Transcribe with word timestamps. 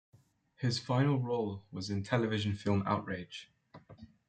His 0.55 0.79
final 0.79 1.19
role 1.19 1.63
was 1.71 1.91
in 1.91 2.01
the 2.01 2.07
television 2.09 2.53
film 2.55 2.81
Outrage! 2.87 3.51